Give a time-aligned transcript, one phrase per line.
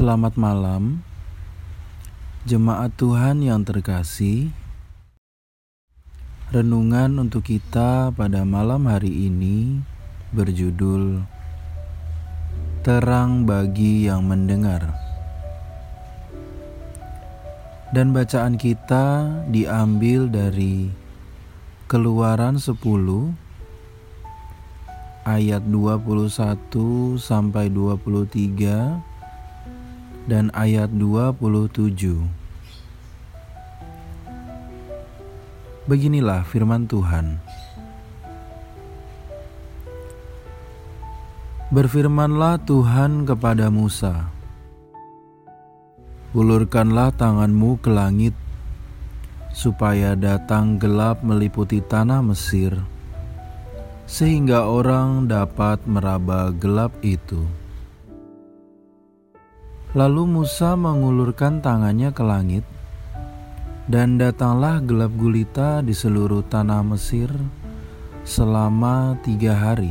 [0.00, 1.04] Selamat malam,
[2.48, 4.48] jemaat Tuhan yang terkasih.
[6.48, 9.84] Renungan untuk kita pada malam hari ini
[10.32, 11.20] berjudul
[12.80, 14.88] "Terang bagi yang mendengar",
[17.92, 20.88] dan bacaan kita diambil dari
[21.92, 23.36] Keluaran 10
[25.28, 29.09] ayat 21 sampai 23
[30.28, 32.26] dan ayat 27.
[35.88, 37.40] Beginilah firman Tuhan.
[41.70, 44.26] Berfirmanlah Tuhan kepada Musa,
[46.30, 48.34] Ulurkanlah tanganmu ke langit,
[49.50, 52.74] supaya datang gelap meliputi tanah Mesir,
[54.06, 57.46] sehingga orang dapat meraba gelap itu.
[59.90, 62.62] Lalu Musa mengulurkan tangannya ke langit,
[63.90, 67.26] dan datanglah gelap gulita di seluruh tanah Mesir
[68.22, 69.90] selama tiga hari.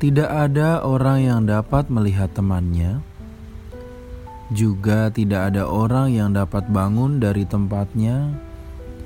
[0.00, 3.04] Tidak ada orang yang dapat melihat temannya,
[4.48, 8.32] juga tidak ada orang yang dapat bangun dari tempatnya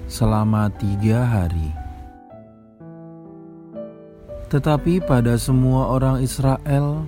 [0.07, 1.71] selama tiga hari.
[4.51, 7.07] Tetapi pada semua orang Israel,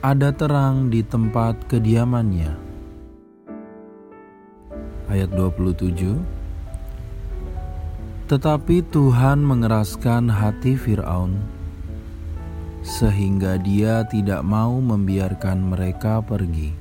[0.00, 2.56] ada terang di tempat kediamannya.
[5.12, 6.16] Ayat 27
[8.24, 11.36] Tetapi Tuhan mengeraskan hati Firaun
[12.80, 16.72] sehingga dia tidak mau membiarkan mereka pergi.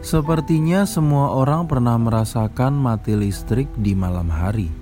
[0.00, 4.72] Sepertinya semua orang pernah merasakan mati listrik di malam hari.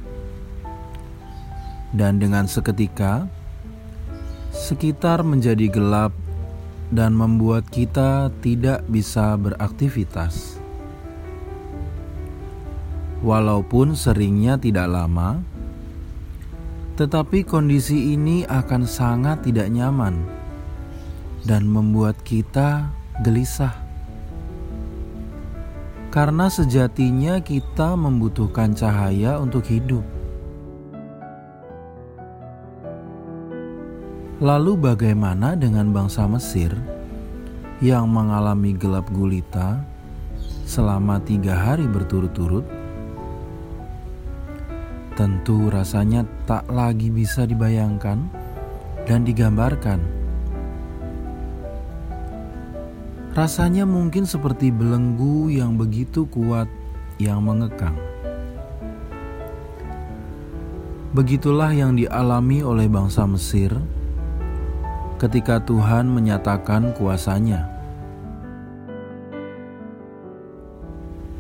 [1.91, 3.27] Dan dengan seketika,
[4.65, 6.17] sekitar menjadi gelap
[6.89, 10.57] dan membuat kita tidak bisa beraktivitas.
[13.21, 15.45] Walaupun seringnya tidak lama,
[16.97, 20.25] tetapi kondisi ini akan sangat tidak nyaman
[21.45, 22.89] dan membuat kita
[23.21, 23.77] gelisah.
[26.09, 30.24] Karena sejatinya kita membutuhkan cahaya untuk hidup.
[34.45, 36.69] Lalu bagaimana dengan bangsa Mesir
[37.81, 39.81] yang mengalami gelap gulita
[40.69, 42.69] selama tiga hari berturut-turut?
[45.17, 48.21] Tentu rasanya tak lagi bisa dibayangkan
[49.09, 50.05] dan digambarkan.
[53.33, 56.69] Rasanya mungkin seperti belenggu yang begitu kuat
[57.17, 57.97] yang mengekang.
[61.17, 63.73] Begitulah yang dialami oleh bangsa Mesir
[65.19, 67.71] ketika Tuhan menyatakan kuasanya.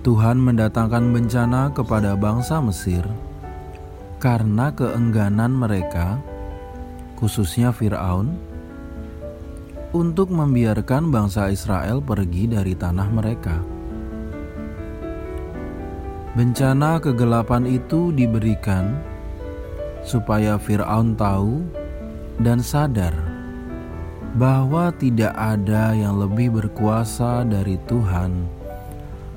[0.04, 3.02] Tuhan mendatangkan bencana kepada bangsa Mesir
[4.20, 6.20] karena keengganan mereka,
[7.16, 8.36] khususnya Firaun,
[9.96, 13.56] untuk membiarkan bangsa Israel pergi dari tanah mereka.
[16.36, 19.00] Bencana kegelapan itu diberikan
[20.04, 21.64] supaya Firaun tahu
[22.42, 23.33] dan sadar
[24.34, 28.50] bahwa tidak ada yang lebih berkuasa dari Tuhan,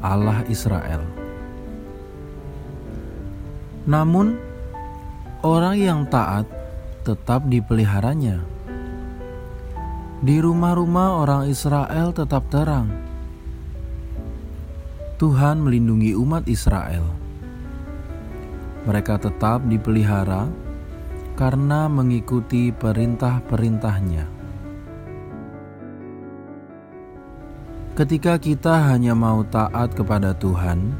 [0.02, 1.06] Allah Israel.
[3.86, 4.42] Namun,
[5.46, 6.50] orang yang taat
[7.06, 8.42] tetap dipeliharanya.
[10.18, 12.90] Di rumah-rumah orang Israel tetap terang.
[15.22, 17.06] Tuhan melindungi umat Israel.
[18.90, 20.50] Mereka tetap dipelihara
[21.38, 24.37] karena mengikuti perintah-perintahnya.
[27.98, 30.94] Ketika kita hanya mau taat kepada Tuhan,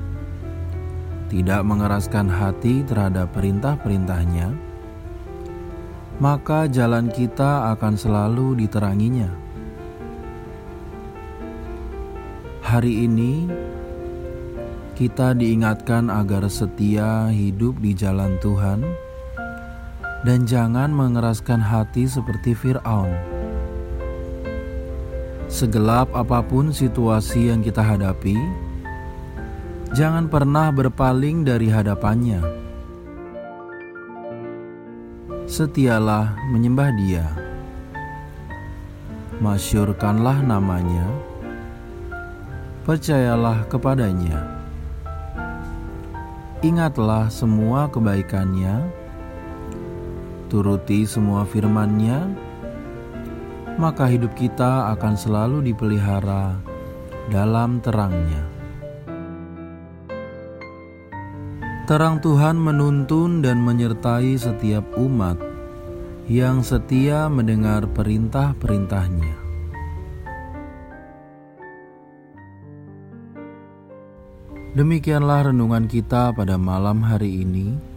[1.30, 4.50] tidak mengeraskan hati terhadap perintah-perintahnya,
[6.18, 9.30] maka jalan kita akan selalu diteranginya.
[12.66, 13.46] Hari ini,
[14.98, 18.82] kita diingatkan agar setia hidup di jalan Tuhan
[20.26, 23.37] dan jangan mengeraskan hati seperti Firaun
[25.48, 28.36] Segelap apa pun situasi yang kita hadapi,
[29.96, 32.44] jangan pernah berpaling dari hadapannya.
[35.48, 37.24] Setialah menyembah Dia,
[39.40, 41.08] masyurkanlah namanya,
[42.84, 44.44] percayalah kepadanya.
[46.60, 48.84] Ingatlah semua kebaikannya,
[50.52, 52.47] turuti semua firman-Nya,
[53.78, 56.58] maka hidup kita akan selalu dipelihara
[57.30, 58.44] dalam terangnya.
[61.88, 65.40] Terang Tuhan menuntun dan menyertai setiap umat
[66.28, 69.48] yang setia mendengar perintah-perintahnya.
[74.76, 77.97] Demikianlah renungan kita pada malam hari ini.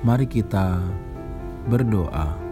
[0.00, 0.80] Mari kita
[1.68, 2.49] berdoa.